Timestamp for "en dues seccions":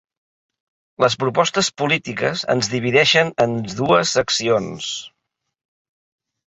3.47-4.93